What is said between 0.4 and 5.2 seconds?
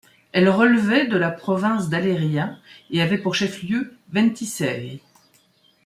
relevait de la province d'Aléria et avait pour chef-lieu Ventiseri.